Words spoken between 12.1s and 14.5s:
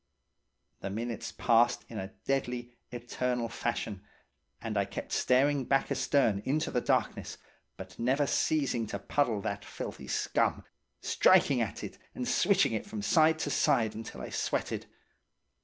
and switching it from side to side until I